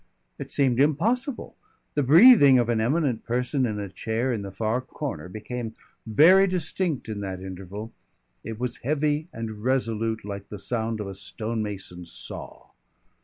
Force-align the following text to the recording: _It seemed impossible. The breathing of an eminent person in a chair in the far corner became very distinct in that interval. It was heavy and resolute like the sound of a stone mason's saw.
_It 0.39 0.51
seemed 0.51 0.79
impossible. 0.79 1.55
The 1.93 2.01
breathing 2.01 2.57
of 2.57 2.69
an 2.69 2.81
eminent 2.81 3.23
person 3.23 3.67
in 3.67 3.79
a 3.79 3.87
chair 3.87 4.33
in 4.33 4.41
the 4.41 4.49
far 4.49 4.81
corner 4.81 5.29
became 5.29 5.75
very 6.07 6.47
distinct 6.47 7.07
in 7.07 7.21
that 7.21 7.39
interval. 7.39 7.93
It 8.43 8.59
was 8.59 8.77
heavy 8.77 9.27
and 9.31 9.63
resolute 9.63 10.25
like 10.25 10.49
the 10.49 10.57
sound 10.57 11.01
of 11.01 11.07
a 11.07 11.13
stone 11.13 11.61
mason's 11.61 12.11
saw. 12.11 12.71